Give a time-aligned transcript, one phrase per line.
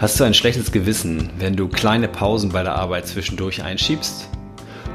[0.00, 4.30] Hast du ein schlechtes Gewissen, wenn du kleine Pausen bei der Arbeit zwischendurch einschiebst?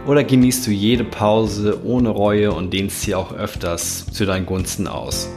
[0.08, 4.88] Oder genießt du jede Pause ohne Reue und dehnst sie auch öfters zu deinen Gunsten
[4.88, 5.29] aus?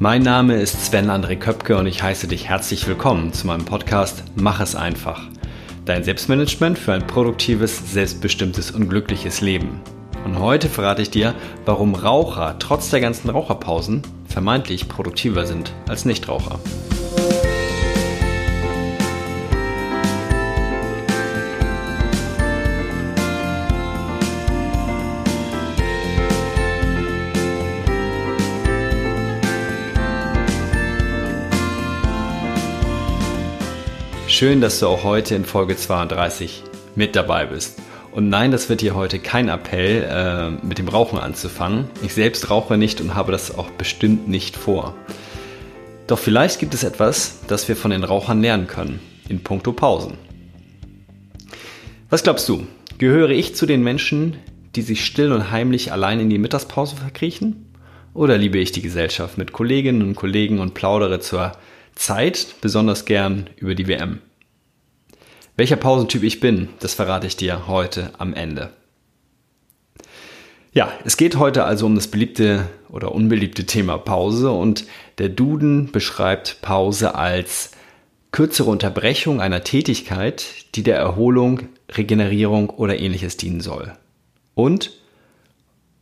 [0.00, 4.24] Mein Name ist Sven André Köpke und ich heiße dich herzlich willkommen zu meinem Podcast
[4.34, 5.22] Mach es einfach.
[5.84, 9.80] Dein Selbstmanagement für ein produktives, selbstbestimmtes und glückliches Leben.
[10.24, 11.32] Und heute verrate ich dir,
[11.64, 16.58] warum Raucher trotz der ganzen Raucherpausen vermeintlich produktiver sind als Nichtraucher.
[34.38, 36.62] Schön, dass du auch heute in Folge 32
[36.94, 37.82] mit dabei bist.
[38.12, 41.90] Und nein, das wird hier heute kein Appell, äh, mit dem Rauchen anzufangen.
[42.04, 44.94] Ich selbst rauche nicht und habe das auch bestimmt nicht vor.
[46.06, 50.14] Doch vielleicht gibt es etwas, das wir von den Rauchern lernen können, in puncto Pausen.
[52.08, 52.64] Was glaubst du?
[52.98, 54.36] Gehöre ich zu den Menschen,
[54.76, 57.74] die sich still und heimlich allein in die Mittagspause verkriechen?
[58.14, 61.54] Oder liebe ich die Gesellschaft mit Kolleginnen und Kollegen und plaudere zur
[61.96, 64.20] Zeit besonders gern über die WM?
[65.58, 68.70] Welcher Pausentyp ich bin, das verrate ich dir heute am Ende.
[70.72, 74.84] Ja, es geht heute also um das beliebte oder unbeliebte Thema Pause und
[75.18, 77.72] der Duden beschreibt Pause als
[78.30, 83.94] kürzere Unterbrechung einer Tätigkeit, die der Erholung, Regenerierung oder ähnliches dienen soll.
[84.54, 84.92] Und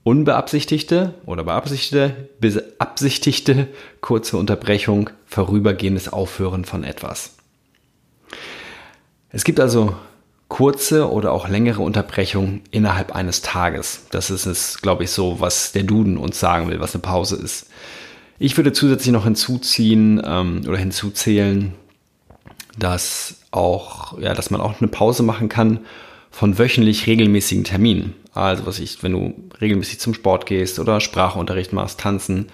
[0.03, 3.69] unbeabsichtigte oder beabsichtigte, beabsichtigte
[4.03, 7.36] kurze Unterbrechung, vorübergehendes Aufhören von etwas.
[9.37, 9.95] Es gibt also
[10.49, 14.07] kurze oder auch längere Unterbrechungen innerhalb eines Tages.
[14.11, 17.37] Das ist es, glaube ich, so, was der Duden uns sagen will, was eine Pause
[17.37, 17.67] ist.
[18.39, 21.75] Ich würde zusätzlich noch hinzuziehen ähm, oder hinzuzählen,
[22.79, 25.81] dass auch, ja, dass man auch eine Pause machen kann
[26.31, 28.15] von wöchentlich regelmäßigen Terminen.
[28.33, 32.47] Also was ich, wenn du regelmäßig zum Sport gehst oder Sprachunterricht machst, tanzen.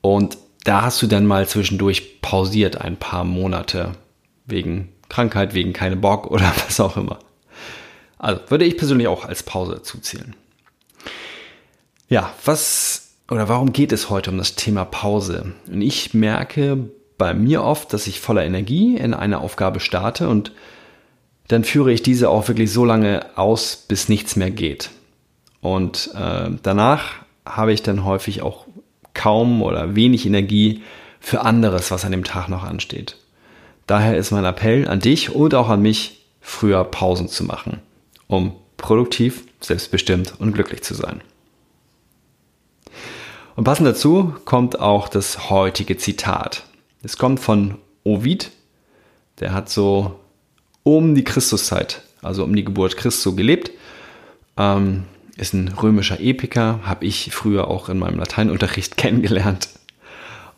[0.00, 3.92] Und da hast du dann mal zwischendurch pausiert ein paar Monate
[4.44, 7.18] wegen Krankheit, wegen keine Bock oder was auch immer.
[8.18, 10.34] Also würde ich persönlich auch als Pause zuzählen.
[12.08, 15.52] Ja, was oder warum geht es heute um das Thema Pause?
[15.66, 20.52] Und ich merke bei mir oft, dass ich voller Energie in eine Aufgabe starte und
[21.48, 24.90] dann führe ich diese auch wirklich so lange aus, bis nichts mehr geht.
[25.60, 28.66] Und äh, danach habe ich dann häufig auch
[29.14, 30.82] kaum oder wenig Energie
[31.20, 33.16] für anderes, was an dem Tag noch ansteht.
[33.86, 37.80] Daher ist mein Appell an dich und auch an mich, früher Pausen zu machen,
[38.26, 41.22] um produktiv, selbstbestimmt und glücklich zu sein.
[43.54, 46.64] Und passend dazu kommt auch das heutige Zitat.
[47.02, 48.50] Es kommt von Ovid,
[49.40, 50.18] der hat so
[50.82, 53.70] um die Christuszeit, also um die Geburt Christi gelebt.
[54.56, 55.04] Ähm,
[55.36, 59.68] ist ein römischer Epiker, habe ich früher auch in meinem Lateinunterricht kennengelernt.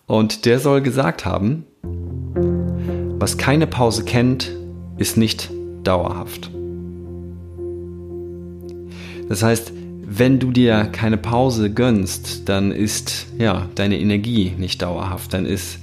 [0.07, 1.67] Und der soll gesagt haben,
[3.25, 4.53] was keine Pause kennt,
[4.99, 5.51] ist nicht
[5.83, 6.51] dauerhaft.
[9.31, 9.73] Das heißt,
[10.07, 15.79] wenn du dir keine Pause gönnst, dann ist ja deine Energie nicht dauerhaft, dann ist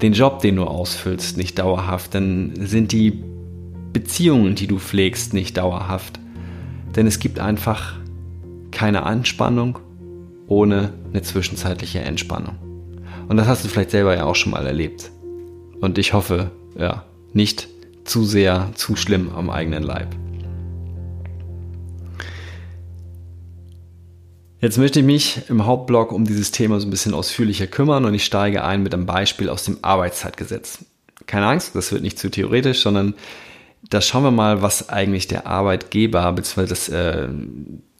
[0.00, 3.22] den Job, den du ausfüllst, nicht dauerhaft, dann sind die
[3.92, 6.18] Beziehungen, die du pflegst, nicht dauerhaft.
[6.96, 7.96] Denn es gibt einfach
[8.70, 9.78] keine Anspannung
[10.46, 12.56] ohne eine zwischenzeitliche Entspannung.
[13.28, 15.10] Und das hast du vielleicht selber ja auch schon mal erlebt.
[15.82, 17.68] Und ich hoffe, ja, nicht
[18.04, 20.08] zu sehr, zu schlimm am eigenen Leib.
[24.60, 28.14] Jetzt möchte ich mich im Hauptblog um dieses Thema so ein bisschen ausführlicher kümmern und
[28.14, 30.84] ich steige ein mit einem Beispiel aus dem Arbeitszeitgesetz.
[31.26, 33.14] Keine Angst, das wird nicht zu theoretisch, sondern
[33.88, 36.92] da schauen wir mal, was eigentlich der Arbeitgeber bzw.
[36.92, 37.28] äh,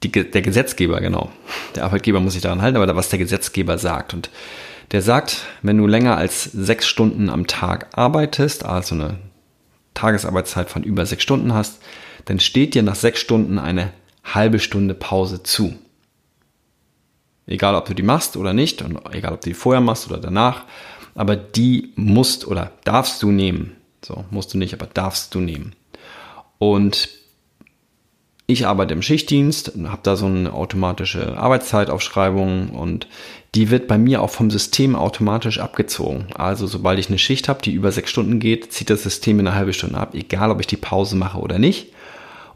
[0.02, 1.30] der Gesetzgeber, genau,
[1.76, 4.14] der Arbeitgeber muss sich daran halten, aber was der Gesetzgeber sagt.
[4.14, 4.30] Und
[4.90, 9.18] der sagt, wenn du länger als sechs Stunden am Tag arbeitest, also eine
[9.94, 11.82] Tagesarbeitszeit von über sechs Stunden hast,
[12.24, 13.92] dann steht dir nach sechs Stunden eine
[14.24, 15.74] halbe Stunde Pause zu.
[17.46, 20.18] Egal, ob du die machst oder nicht, und egal, ob du die vorher machst oder
[20.18, 20.64] danach,
[21.14, 23.76] aber die musst oder darfst du nehmen.
[24.04, 25.74] So, musst du nicht, aber darfst du nehmen.
[26.58, 27.08] Und
[28.50, 33.06] ich arbeite im Schichtdienst, habe da so eine automatische Arbeitszeitaufschreibung und
[33.54, 36.28] die wird bei mir auch vom System automatisch abgezogen.
[36.34, 39.46] Also sobald ich eine Schicht habe, die über sechs Stunden geht, zieht das System in
[39.46, 41.92] eine halbe Stunde ab, egal ob ich die Pause mache oder nicht.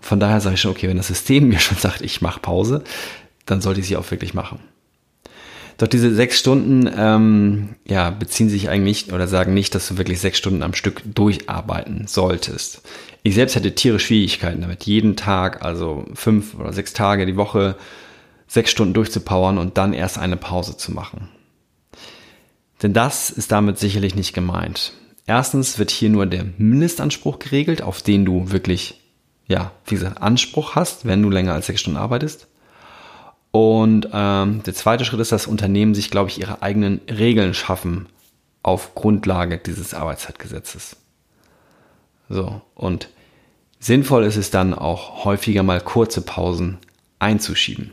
[0.00, 2.85] Von daher sage ich schon, okay, wenn das System mir schon sagt, ich mache Pause,
[3.45, 4.61] dann sollte ich sie auch wirklich machen.
[5.77, 10.21] Doch diese sechs Stunden ähm, ja, beziehen sich eigentlich oder sagen nicht, dass du wirklich
[10.21, 12.83] sechs Stunden am Stück durcharbeiten solltest.
[13.23, 17.77] Ich selbst hätte tierisch Schwierigkeiten damit, jeden Tag, also fünf oder sechs Tage die Woche,
[18.49, 21.29] sechs Stunden durchzupowern und dann erst eine Pause zu machen.
[22.83, 24.93] Denn das ist damit sicherlich nicht gemeint.
[25.25, 29.01] Erstens wird hier nur der Mindestanspruch geregelt, auf den du wirklich,
[29.47, 32.49] ja, wie gesagt, Anspruch hast, wenn du länger als sechs Stunden arbeitest.
[33.53, 38.07] Und ähm, der zweite Schritt ist, dass Unternehmen sich, glaube ich, ihre eigenen Regeln schaffen
[38.65, 40.97] auf Grundlage dieses Arbeitszeitgesetzes.
[42.29, 43.09] So, und
[43.79, 46.79] sinnvoll ist es dann auch häufiger mal kurze Pausen
[47.19, 47.93] einzuschieben,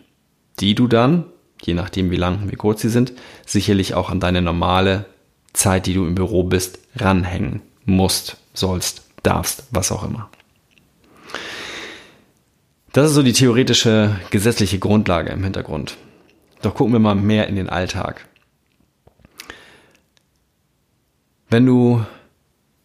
[0.60, 1.26] die du dann,
[1.62, 3.14] je nachdem wie lang, wie kurz sie sind,
[3.46, 5.06] sicherlich auch an deine normale
[5.54, 10.30] Zeit, die du im Büro bist, ranhängen musst, sollst, darfst, was auch immer.
[12.94, 15.98] Das ist so die theoretische gesetzliche Grundlage im Hintergrund.
[16.62, 18.28] Doch gucken wir mal mehr in den Alltag.
[21.50, 22.04] Wenn du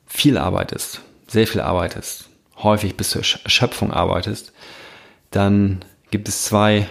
[0.07, 1.03] viel arbeitest,
[1.35, 2.31] sehr viel arbeitest,
[2.63, 4.53] häufig bis zur Erschöpfung arbeitest,
[5.31, 6.87] dann gibt es zwei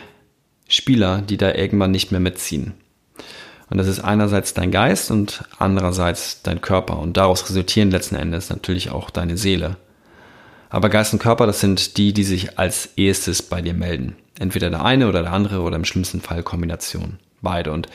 [0.67, 2.73] Spieler, die da irgendwann nicht mehr mitziehen.
[3.69, 6.99] Und das ist einerseits dein Geist und andererseits dein Körper.
[6.99, 9.77] Und daraus resultieren letzten Endes natürlich auch deine Seele.
[10.69, 14.15] Aber Geist und Körper, das sind die, die sich als erstes bei dir melden.
[14.37, 17.17] Entweder der eine oder der andere oder im schlimmsten Fall Kombination.
[17.41, 17.71] Beide.
[17.71, 17.87] Und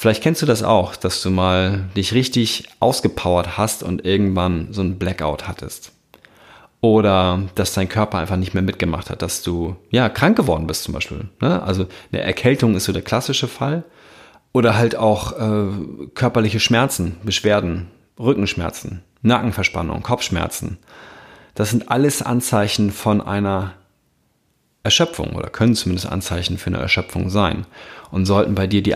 [0.00, 4.80] vielleicht kennst du das auch, dass du mal dich richtig ausgepowert hast und irgendwann so
[4.80, 5.92] ein Blackout hattest.
[6.80, 10.84] Oder dass dein Körper einfach nicht mehr mitgemacht hat, dass du ja krank geworden bist
[10.84, 11.28] zum Beispiel.
[11.42, 11.62] Ne?
[11.62, 13.84] Also eine Erkältung ist so der klassische Fall.
[14.54, 15.66] Oder halt auch äh,
[16.14, 17.88] körperliche Schmerzen, Beschwerden,
[18.18, 20.78] Rückenschmerzen, Nackenverspannung, Kopfschmerzen.
[21.54, 23.74] Das sind alles Anzeichen von einer
[24.82, 27.66] Erschöpfung oder können zumindest Anzeichen für eine Erschöpfung sein
[28.10, 28.94] und sollten bei dir die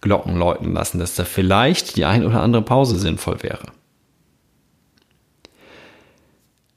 [0.00, 3.66] Alarmglocken läuten lassen, dass da vielleicht die ein oder andere Pause sinnvoll wäre.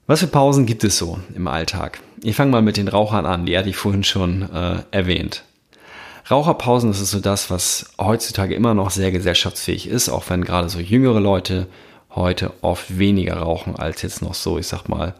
[0.07, 2.01] Was für Pausen gibt es so im Alltag?
[2.23, 5.44] Ich fange mal mit den Rauchern an, die hatte ich vorhin schon äh, erwähnt.
[6.29, 10.69] Raucherpausen, das ist so das, was heutzutage immer noch sehr gesellschaftsfähig ist, auch wenn gerade
[10.69, 11.67] so jüngere Leute
[12.13, 15.15] heute oft weniger rauchen als jetzt noch so, ich sag mal,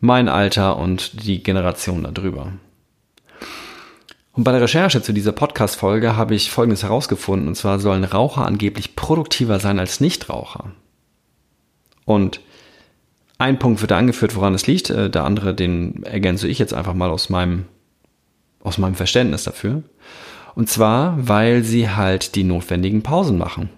[0.00, 2.52] mein Alter und die Generation darüber.
[4.34, 8.46] Und bei der Recherche zu dieser Podcast-Folge habe ich Folgendes herausgefunden, und zwar sollen Raucher
[8.46, 10.72] angeblich produktiver sein als Nichtraucher.
[12.06, 12.40] Und
[13.36, 16.72] ein Punkt wird da angeführt, woran es liegt, äh, der andere, den ergänze ich jetzt
[16.72, 17.66] einfach mal aus meinem,
[18.62, 19.82] aus meinem Verständnis dafür.
[20.54, 23.68] Und zwar, weil sie halt die notwendigen Pausen machen.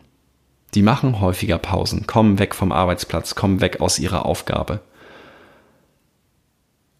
[0.74, 4.80] Die machen häufiger Pausen, kommen weg vom Arbeitsplatz, kommen weg aus ihrer Aufgabe.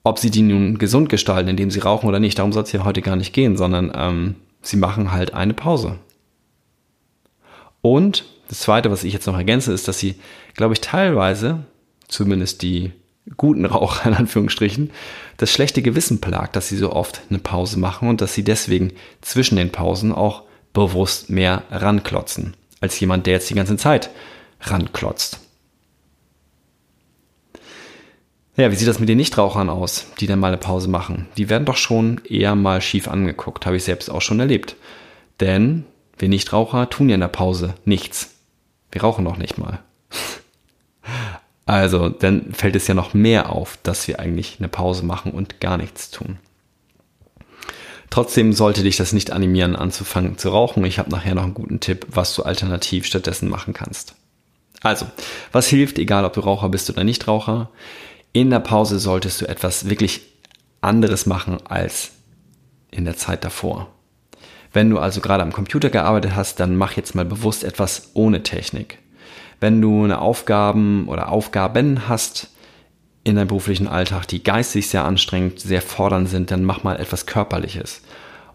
[0.05, 2.85] Ob sie die nun gesund gestalten, indem sie rauchen oder nicht, darum soll es hier
[2.85, 5.99] heute gar nicht gehen, sondern ähm, sie machen halt eine Pause.
[7.81, 10.17] Und das Zweite, was ich jetzt noch ergänze, ist, dass sie,
[10.55, 11.65] glaube ich, teilweise,
[12.07, 12.93] zumindest die
[13.37, 14.91] guten Raucher in Anführungsstrichen,
[15.39, 18.93] das schlechte Gewissen plagt, dass sie so oft eine Pause machen und dass sie deswegen
[19.23, 20.43] zwischen den Pausen auch
[20.75, 24.11] bewusst mehr ranklotzen als jemand, der jetzt die ganze Zeit
[24.61, 25.41] ranklotzt.
[28.57, 31.27] Ja, wie sieht das mit den Nichtrauchern aus, die dann mal eine Pause machen?
[31.37, 34.77] Die werden doch schon eher mal schief angeguckt, habe ich selbst auch schon erlebt.
[35.41, 35.85] Denn
[36.19, 38.35] wir Nichtraucher tun ja in der Pause nichts.
[38.93, 39.81] Wir rauchen noch nicht mal.
[41.67, 45.63] Also, dann fällt es ja noch mehr auf, dass wir eigentlich eine Pause machen und
[45.63, 46.37] gar nichts tun.
[48.11, 50.85] Trotzdem sollte dich das nicht animieren, anzufangen zu rauchen.
[50.85, 54.15] Ich habe nachher noch einen guten Tipp, was du alternativ stattdessen machen kannst.
[54.83, 55.07] Also,
[55.53, 57.71] was hilft, egal ob du Raucher bist oder nicht Raucher?
[58.35, 60.23] In der Pause solltest du etwas wirklich
[60.81, 62.11] anderes machen als
[62.91, 63.87] in der Zeit davor.
[64.73, 68.43] Wenn du also gerade am Computer gearbeitet hast, dann mach jetzt mal bewusst etwas ohne
[68.43, 68.99] Technik.
[69.61, 72.51] Wenn du eine Aufgaben oder Aufgaben hast,
[73.23, 77.27] in deinem beruflichen Alltag, die geistig sehr anstrengend, sehr fordernd sind, dann mach mal etwas
[77.27, 78.03] Körperliches.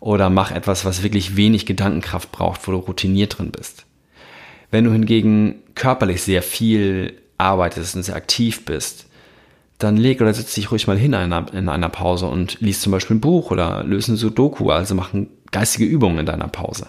[0.01, 3.85] Oder mach etwas, was wirklich wenig Gedankenkraft braucht, wo du routiniert drin bist.
[4.71, 9.05] Wenn du hingegen körperlich sehr viel arbeitest und sehr aktiv bist,
[9.79, 12.81] dann leg oder setz dich ruhig mal hin in einer, in einer Pause und liest
[12.81, 15.13] zum Beispiel ein Buch oder löse ein Sudoku, also mach
[15.51, 16.87] geistige Übungen in deiner Pause.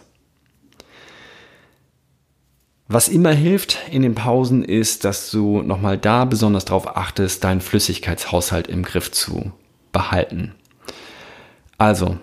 [2.88, 7.60] Was immer hilft in den Pausen ist, dass du nochmal da besonders darauf achtest, deinen
[7.60, 9.52] Flüssigkeitshaushalt im Griff zu
[9.92, 10.56] behalten.
[11.78, 12.18] Also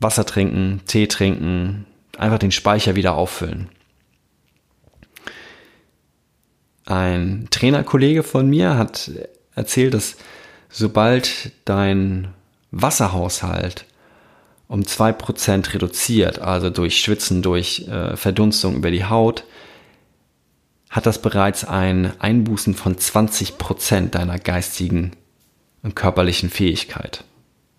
[0.00, 1.86] Wasser trinken, Tee trinken,
[2.18, 3.68] einfach den Speicher wieder auffüllen.
[6.86, 9.12] Ein Trainerkollege von mir hat
[9.60, 10.16] erzählt, dass
[10.68, 12.28] sobald dein
[12.70, 13.84] Wasserhaushalt
[14.68, 19.44] um 2% reduziert, also durch Schwitzen, durch äh, Verdunstung über die Haut,
[20.90, 25.12] hat das bereits ein Einbußen von 20% deiner geistigen
[25.82, 27.24] und körperlichen Fähigkeit.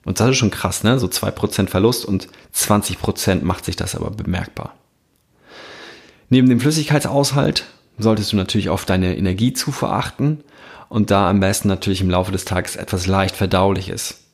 [0.03, 0.97] Und das ist schon krass, ne?
[0.97, 4.75] So 2% Verlust und 20% macht sich das aber bemerkbar.
[6.29, 7.65] Neben dem Flüssigkeitsaushalt
[7.97, 10.43] solltest du natürlich auf deine Energiezufuhr achten
[10.91, 14.25] und da am besten natürlich im Laufe des Tages etwas leicht verdauliches,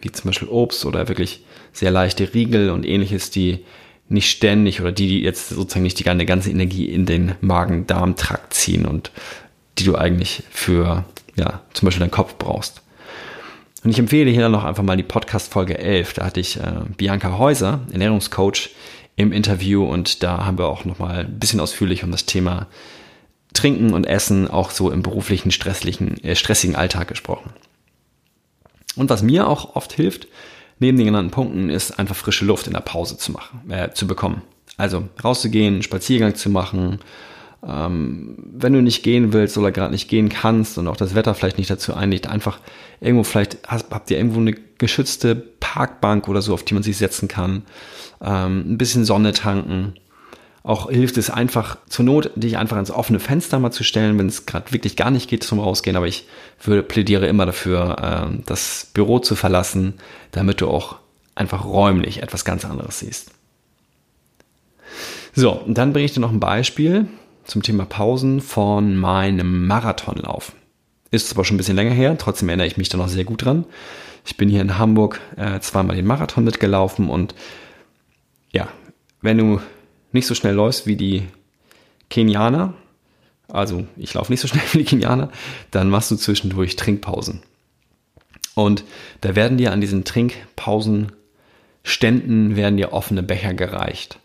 [0.00, 3.64] wie zum Beispiel Obst oder wirklich sehr leichte Riegel und ähnliches, die
[4.08, 8.84] nicht ständig oder die, die jetzt sozusagen nicht die ganze Energie in den Magen-Darm-Trakt ziehen
[8.84, 9.12] und
[9.78, 11.04] die du eigentlich für,
[11.36, 12.82] ja, zum Beispiel deinen Kopf brauchst.
[13.84, 16.14] Und ich empfehle hier noch einfach mal die Podcast-Folge 11.
[16.14, 18.70] Da hatte ich äh, Bianca Häuser, Ernährungscoach,
[19.14, 22.66] im Interview und da haben wir auch nochmal ein bisschen ausführlich um das Thema
[23.52, 27.50] Trinken und Essen auch so im beruflichen, stresslichen, äh, stressigen Alltag gesprochen.
[28.96, 30.28] Und was mir auch oft hilft,
[30.78, 34.06] neben den genannten Punkten, ist einfach frische Luft in der Pause zu machen, äh, zu
[34.06, 34.42] bekommen.
[34.76, 36.98] Also rauszugehen, einen Spaziergang zu machen.
[37.66, 41.34] Ähm, wenn du nicht gehen willst oder gerade nicht gehen kannst und auch das Wetter
[41.34, 42.58] vielleicht nicht dazu einlegt, einfach
[43.00, 46.96] irgendwo vielleicht hast, habt ihr irgendwo eine geschützte Parkbank oder so, auf die man sich
[46.96, 47.62] setzen kann.
[48.20, 49.94] Ähm, ein bisschen Sonne tanken
[50.64, 54.28] auch hilft es einfach zur Not, dich einfach ins offene Fenster mal zu stellen, wenn
[54.28, 55.96] es gerade wirklich gar nicht geht zum Rausgehen.
[55.96, 56.26] Aber ich
[56.62, 59.94] würde, plädiere immer dafür, äh, das Büro zu verlassen,
[60.30, 60.96] damit du auch
[61.34, 63.32] einfach räumlich etwas ganz anderes siehst.
[65.34, 67.06] So, und dann bringe ich dir noch ein Beispiel
[67.44, 70.52] zum Thema Pausen von meinem Marathonlauf.
[71.10, 73.44] Ist aber schon ein bisschen länger her, trotzdem erinnere ich mich da noch sehr gut
[73.44, 73.64] dran.
[74.24, 77.34] Ich bin hier in Hamburg äh, zweimal den Marathon mitgelaufen und
[78.52, 78.68] ja,
[79.22, 79.60] wenn du
[80.14, 81.24] nicht so schnell läufst wie die
[82.10, 82.74] Kenianer,
[83.48, 85.30] also ich laufe nicht so schnell wie die Kenianer,
[85.70, 87.42] dann machst du zwischendurch Trinkpausen.
[88.54, 88.84] Und
[89.22, 94.18] da werden dir an diesen Trinkpausenständen werden dir offene Becher gereicht.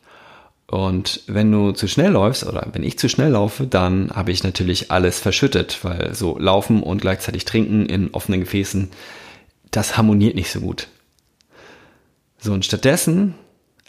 [0.70, 4.44] Und wenn du zu schnell läufst oder wenn ich zu schnell laufe, dann habe ich
[4.44, 8.90] natürlich alles verschüttet, weil so laufen und gleichzeitig trinken in offenen Gefäßen,
[9.72, 10.90] das harmoniert nicht so gut.
[12.38, 13.36] So und stattdessen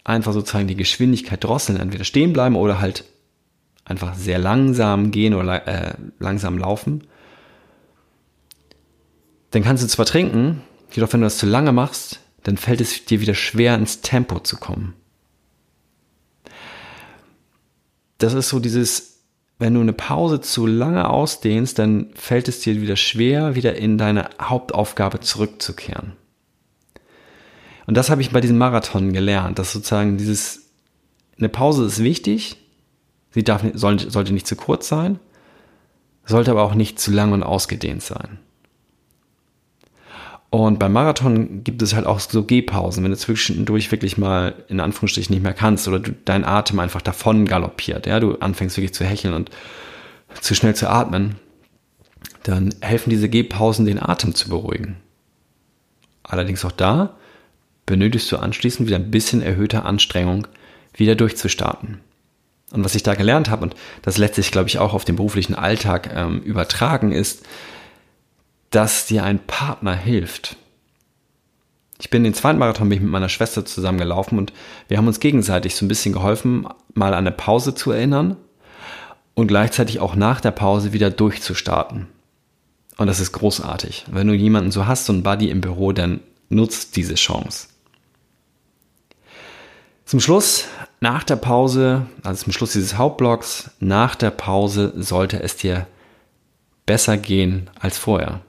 [0.09, 3.05] einfach sozusagen die Geschwindigkeit drosseln, entweder stehen bleiben oder halt
[3.85, 7.03] einfach sehr langsam gehen oder äh, langsam laufen.
[9.51, 10.61] Dann kannst du zwar trinken,
[10.91, 14.39] jedoch wenn du das zu lange machst, dann fällt es dir wieder schwer ins Tempo
[14.39, 14.93] zu kommen.
[18.17, 19.19] Das ist so dieses,
[19.59, 23.97] wenn du eine Pause zu lange ausdehnst, dann fällt es dir wieder schwer, wieder in
[23.97, 26.13] deine Hauptaufgabe zurückzukehren.
[27.89, 30.69] Und das habe ich bei diesem Marathon gelernt, dass sozusagen dieses,
[31.39, 32.57] eine Pause ist wichtig,
[33.31, 35.17] sie darf, sollte, sollte nicht zu kurz sein,
[36.23, 38.37] sollte aber auch nicht zu lang und ausgedehnt sein.
[40.51, 44.81] Und beim Marathon gibt es halt auch so Gehpausen, wenn du zwischendurch wirklich mal in
[44.81, 48.93] Anführungsstrichen nicht mehr kannst oder du, dein Atem einfach davon galoppiert, ja, du anfängst wirklich
[48.93, 49.49] zu hecheln und
[50.39, 51.37] zu schnell zu atmen,
[52.43, 54.97] dann helfen diese Gehpausen, den Atem zu beruhigen.
[56.21, 57.15] Allerdings auch da
[57.89, 60.47] benötigst du anschließend wieder ein bisschen erhöhter Anstrengung,
[60.93, 61.99] wieder durchzustarten.
[62.71, 65.55] Und was ich da gelernt habe, und das letztlich, glaube ich, auch auf den beruflichen
[65.55, 67.43] Alltag ähm, übertragen ist,
[68.69, 70.55] dass dir ein Partner hilft.
[71.99, 74.53] Ich bin den zweiten Marathon mit meiner Schwester zusammengelaufen und
[74.87, 78.37] wir haben uns gegenseitig so ein bisschen geholfen, mal an eine Pause zu erinnern
[79.33, 82.05] und gleichzeitig auch nach der Pause wieder durchzustarten.
[82.97, 84.05] Und das ist großartig.
[84.11, 86.19] Wenn du jemanden so hast, so einen Buddy im Büro, dann
[86.49, 87.68] nutzt diese Chance.
[90.09, 90.65] Zum Schluss,
[91.01, 95.85] nach der Pause, also zum Schluss dieses Hauptblocks, nach der Pause sollte es dir
[96.87, 98.41] besser gehen als vorher.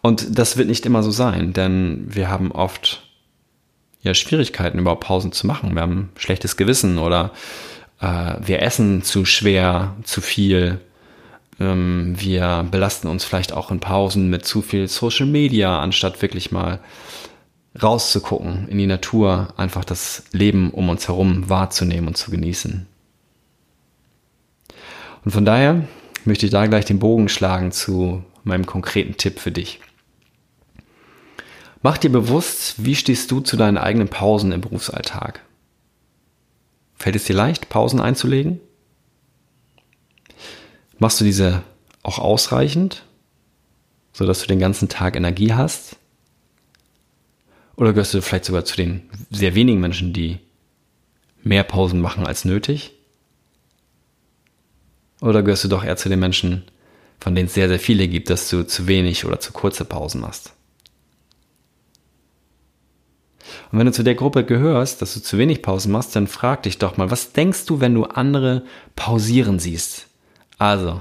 [0.00, 3.02] Und das wird nicht immer so sein, denn wir haben oft
[4.00, 5.74] ja Schwierigkeiten, überhaupt Pausen zu machen.
[5.74, 7.32] Wir haben schlechtes Gewissen oder
[8.00, 10.80] äh, wir essen zu schwer, zu viel.
[11.60, 16.50] Ähm, wir belasten uns vielleicht auch in Pausen mit zu viel Social Media, anstatt wirklich
[16.52, 16.80] mal
[17.80, 22.86] rauszugucken in die Natur, einfach das Leben um uns herum wahrzunehmen und zu genießen.
[25.24, 25.86] Und von daher
[26.24, 29.80] möchte ich da gleich den Bogen schlagen zu meinem konkreten Tipp für dich.
[31.82, 35.40] Mach dir bewusst, wie stehst du zu deinen eigenen Pausen im Berufsalltag?
[36.96, 38.60] Fällt es dir leicht, Pausen einzulegen?
[40.98, 41.62] Machst du diese
[42.02, 43.04] auch ausreichend,
[44.12, 45.96] sodass du den ganzen Tag Energie hast?
[47.78, 50.40] Oder gehörst du vielleicht sogar zu den sehr wenigen Menschen, die
[51.44, 52.92] mehr Pausen machen als nötig?
[55.20, 56.64] Oder gehörst du doch eher zu den Menschen,
[57.20, 60.20] von denen es sehr, sehr viele gibt, dass du zu wenig oder zu kurze Pausen
[60.20, 60.54] machst?
[63.70, 66.64] Und wenn du zu der Gruppe gehörst, dass du zu wenig Pausen machst, dann frag
[66.64, 68.64] dich doch mal, was denkst du, wenn du andere
[68.96, 70.08] pausieren siehst?
[70.58, 71.00] Also,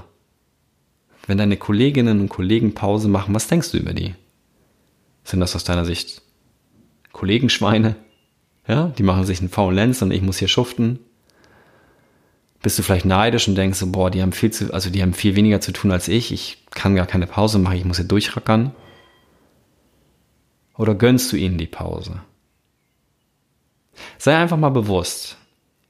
[1.26, 4.14] wenn deine Kolleginnen und Kollegen Pause machen, was denkst du über die?
[5.24, 6.22] Sind das aus deiner Sicht
[7.18, 7.96] Kollegenschweine?
[8.68, 11.00] Ja, die machen sich einen faulen Lenz und ich muss hier schuften.
[12.62, 15.16] Bist du vielleicht neidisch und denkst so, boah, die haben viel zu, also die haben
[15.16, 16.32] viel weniger zu tun als ich.
[16.32, 18.72] Ich kann gar keine Pause machen, ich muss hier durchrackern.
[20.78, 22.22] Oder gönnst du ihnen die Pause?
[24.20, 25.38] Sei einfach mal bewusst.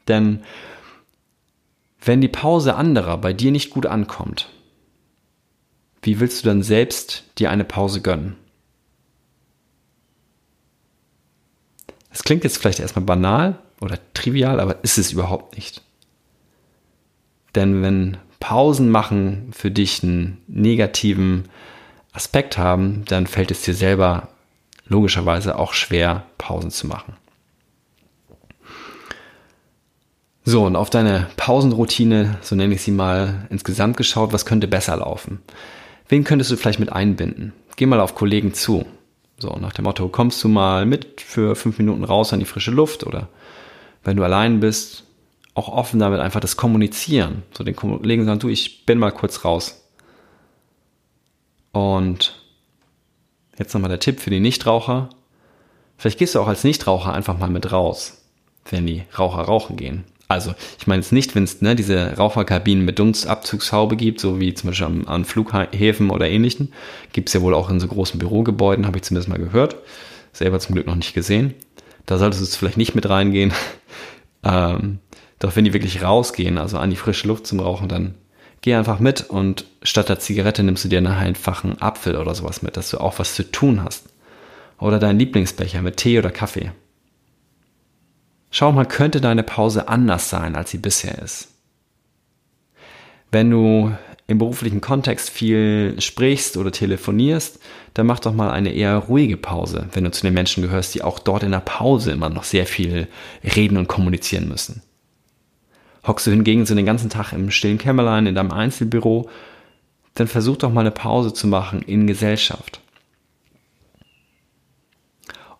[0.07, 0.43] Denn
[1.99, 4.49] wenn die Pause anderer bei dir nicht gut ankommt,
[6.03, 8.37] wie willst du dann selbst dir eine Pause gönnen?
[12.17, 15.83] Es klingt jetzt vielleicht erstmal banal oder trivial, aber ist es überhaupt nicht.
[17.53, 21.47] Denn wenn Pausen machen für dich einen negativen
[22.13, 24.29] Aspekt haben, dann fällt es dir selber
[24.87, 27.13] logischerweise auch schwer, Pausen zu machen.
[30.43, 34.97] So, und auf deine Pausenroutine, so nenne ich sie mal, insgesamt geschaut, was könnte besser
[34.97, 35.43] laufen?
[36.09, 37.53] Wen könntest du vielleicht mit einbinden?
[37.75, 38.87] Geh mal auf Kollegen zu.
[39.39, 42.71] So, nach dem Motto, kommst du mal mit für fünf Minuten raus an die frische
[42.71, 43.29] Luft oder
[44.03, 45.03] wenn du allein bist,
[45.53, 47.43] auch offen damit einfach das Kommunizieren.
[47.55, 49.83] So den Kollegen sagen, du, ich bin mal kurz raus.
[51.71, 52.41] Und
[53.57, 55.09] jetzt nochmal der Tipp für die Nichtraucher.
[55.97, 58.23] Vielleicht gehst du auch als Nichtraucher einfach mal mit raus,
[58.69, 60.03] wenn die Raucher rauchen gehen.
[60.29, 64.53] Also, ich meine jetzt nicht, wenn es ne, diese Raucherkabinen mit Dunstabzugshaube gibt, so wie
[64.53, 66.73] zum Beispiel an, an Flughäfen oder ähnlichen.
[67.13, 69.77] Gibt es ja wohl auch in so großen Bürogebäuden, habe ich zumindest mal gehört.
[70.33, 71.53] Selber zum Glück noch nicht gesehen.
[72.05, 73.53] Da solltest du es vielleicht nicht mit reingehen.
[74.43, 74.99] ähm,
[75.39, 78.15] doch wenn die wirklich rausgehen, also an die frische Luft zum Rauchen, dann
[78.61, 81.35] geh einfach mit und statt der Zigarette nimmst du dir einen
[81.79, 84.09] Apfel oder sowas mit, dass du auch was zu tun hast.
[84.79, 86.71] Oder deinen Lieblingsbecher mit Tee oder Kaffee.
[88.57, 91.49] Schau mal, könnte deine Pause anders sein, als sie bisher ist.
[93.31, 97.59] Wenn du im beruflichen Kontext viel sprichst oder telefonierst,
[97.93, 101.03] dann mach doch mal eine eher ruhige Pause, wenn du zu den Menschen gehörst, die
[101.03, 103.07] auch dort in der Pause immer noch sehr viel
[103.43, 104.81] reden und kommunizieren müssen.
[106.07, 109.29] Hockst du hingegen so den ganzen Tag im stillen Kämmerlein in deinem Einzelbüro,
[110.15, 112.81] dann versuch doch mal eine Pause zu machen in Gesellschaft.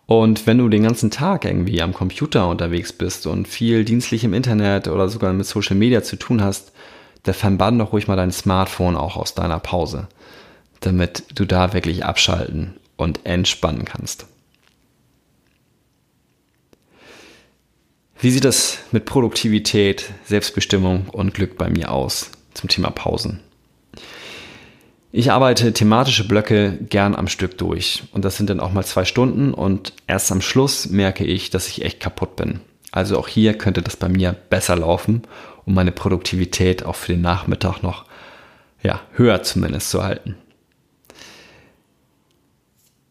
[0.08, 4.32] Und wenn du den ganzen Tag irgendwie am Computer unterwegs bist und viel dienstlich im
[4.32, 6.72] Internet oder sogar mit Social Media zu tun hast,
[7.24, 10.08] dann verbann doch ruhig mal dein Smartphone auch aus deiner Pause,
[10.80, 14.24] damit du da wirklich abschalten und entspannen kannst.
[18.18, 23.40] Wie sieht das mit Produktivität, Selbstbestimmung und Glück bei mir aus zum Thema Pausen?
[25.10, 29.06] Ich arbeite thematische Blöcke gern am Stück durch und das sind dann auch mal zwei
[29.06, 32.60] Stunden und erst am Schluss merke ich, dass ich echt kaputt bin.
[32.92, 35.22] Also auch hier könnte das bei mir besser laufen,
[35.64, 38.04] um meine Produktivität auch für den Nachmittag noch
[38.82, 40.36] ja, höher zumindest zu halten.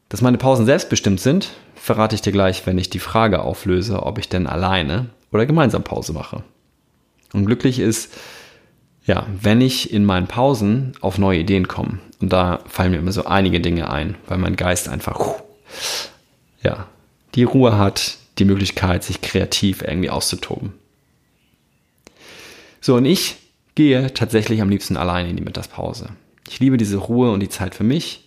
[0.10, 4.20] Dass meine Pausen selbstbestimmt sind, verrate ich dir gleich, wenn ich die Frage auflöse, ob
[4.20, 6.44] ich denn alleine oder gemeinsam Pause mache.
[7.34, 8.14] Und glücklich ist,
[9.08, 13.14] ja, wenn ich in meinen Pausen auf neue Ideen komme, und da fallen mir immer
[13.14, 15.36] so einige Dinge ein, weil mein Geist einfach,
[16.62, 16.88] ja,
[17.34, 20.74] die Ruhe hat, die Möglichkeit, sich kreativ irgendwie auszutoben.
[22.82, 23.36] So, und ich
[23.76, 26.10] gehe tatsächlich am liebsten alleine in die Mittagspause.
[26.50, 28.24] Ich liebe diese Ruhe und die Zeit für mich.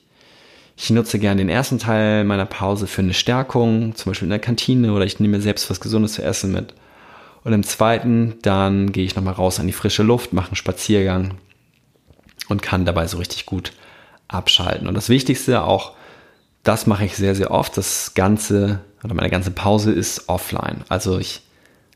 [0.77, 4.39] Ich nutze gerne den ersten Teil meiner Pause für eine Stärkung, zum Beispiel in der
[4.39, 6.73] Kantine oder ich nehme mir selbst was Gesundes zu essen mit.
[7.43, 11.35] Und im zweiten, dann gehe ich nochmal raus an die frische Luft, mache einen Spaziergang
[12.49, 13.73] und kann dabei so richtig gut
[14.29, 14.87] abschalten.
[14.87, 15.93] Und das Wichtigste auch,
[16.63, 17.77] das mache ich sehr, sehr oft.
[17.77, 20.85] Das Ganze oder meine ganze Pause ist offline.
[20.89, 21.43] Also ich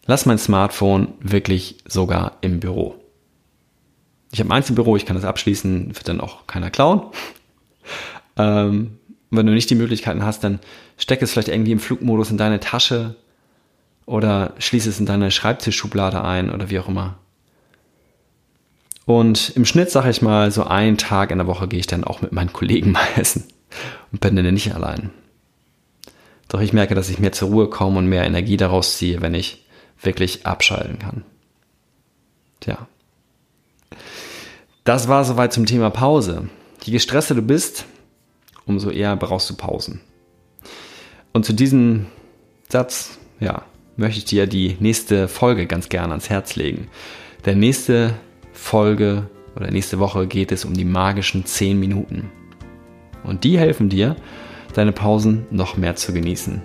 [0.06, 2.94] lasse mein Smartphone wirklich sogar im Büro.
[4.32, 7.02] Ich habe ein Einzelbüro, ich kann das abschließen, wird dann auch keiner klauen.
[8.36, 8.98] Ähm,
[9.30, 10.58] wenn du nicht die Möglichkeiten hast, dann
[10.98, 13.14] steck es vielleicht irgendwie im Flugmodus in deine Tasche
[14.06, 17.18] oder schließe es in deine Schreibtischschublade ein oder wie auch immer.
[19.06, 22.04] Und im Schnitt, sage ich mal, so einen Tag in der Woche gehe ich dann
[22.04, 23.44] auch mit meinen Kollegen mal essen
[24.12, 25.10] und bin dann nicht allein.
[26.48, 29.34] Doch ich merke, dass ich mehr zur Ruhe komme und mehr Energie daraus ziehe, wenn
[29.34, 29.64] ich
[30.00, 31.24] wirklich abschalten kann.
[32.60, 32.86] Tja.
[34.84, 36.48] Das war soweit zum Thema Pause.
[36.82, 37.86] Je gestresster du bist,
[38.66, 40.00] umso eher brauchst du Pausen.
[41.32, 42.06] Und zu diesem
[42.68, 43.64] Satz, ja,
[43.96, 46.88] möchte ich dir die nächste Folge ganz gerne ans Herz legen.
[47.44, 48.14] Der nächste
[48.52, 52.30] Folge oder nächste Woche geht es um die magischen 10 Minuten.
[53.22, 54.16] Und die helfen dir,
[54.74, 56.62] deine Pausen noch mehr zu genießen.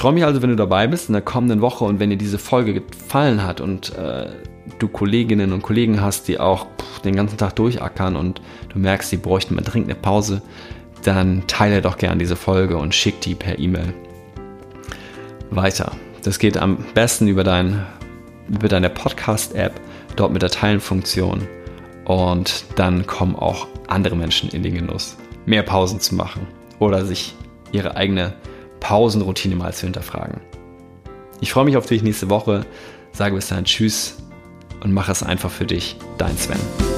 [0.00, 2.38] freue mich also, wenn du dabei bist in der kommenden Woche und wenn dir diese
[2.38, 4.30] Folge gefallen hat und äh,
[4.78, 6.66] du Kolleginnen und Kollegen hast, die auch
[7.04, 8.40] den ganzen Tag durchackern und
[8.70, 10.40] du merkst, sie bräuchten mal dringend eine Pause,
[11.02, 13.92] dann teile doch gern diese Folge und schick die per E-Mail
[15.50, 15.92] weiter.
[16.22, 17.86] Das geht am besten über, dein,
[18.48, 19.80] über deine Podcast-App,
[20.16, 21.46] dort mit der Teilen-Funktion.
[22.04, 26.46] Und dann kommen auch andere Menschen in den Genuss, mehr Pausen zu machen
[26.78, 27.34] oder sich
[27.72, 28.34] ihre eigene
[28.80, 30.40] Pausenroutine mal zu hinterfragen.
[31.40, 32.66] Ich freue mich auf dich nächste Woche,
[33.12, 34.16] sage bis dahin Tschüss
[34.82, 36.89] und mache es einfach für dich, dein Sven.